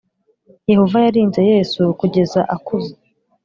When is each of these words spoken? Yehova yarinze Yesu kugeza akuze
Yehova 0.71 0.97
yarinze 1.05 1.41
Yesu 1.51 1.81
kugeza 1.99 2.39
akuze 2.55 2.93